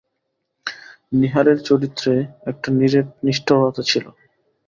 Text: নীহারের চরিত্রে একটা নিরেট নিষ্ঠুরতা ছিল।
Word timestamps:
নীহারের 1.13 1.59
চরিত্রে 1.67 2.13
একটা 2.47 2.67
নিরেট 2.77 3.07
নিষ্ঠুরতা 3.25 3.81
ছিল। 3.83 4.05